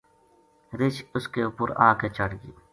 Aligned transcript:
رِچھ 0.79 1.01
اس 1.15 1.25
کے 1.33 1.41
اُپر 1.47 1.67
آ 1.87 1.89
کے 1.99 2.07
چَڑھ 2.17 2.33
گیو 2.41 2.55